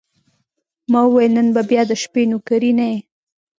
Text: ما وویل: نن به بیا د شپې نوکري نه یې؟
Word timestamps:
ما 0.91 1.01
وویل: 1.05 1.31
نن 1.37 1.47
به 1.55 1.61
بیا 1.69 1.83
د 1.89 1.91
شپې 2.03 2.23
نوکري 2.31 2.71
نه 2.79 2.85
یې؟ 2.91 2.97